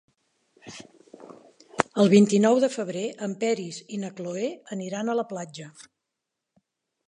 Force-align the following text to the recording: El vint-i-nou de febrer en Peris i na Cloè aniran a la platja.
El 2.05 2.09
vint-i-nou 2.15 2.63
de 2.65 2.71
febrer 2.77 3.05
en 3.27 3.37
Peris 3.45 3.79
i 3.99 4.03
na 4.07 4.13
Cloè 4.21 4.49
aniran 4.77 5.15
a 5.15 5.19
la 5.23 5.29
platja. 5.35 5.73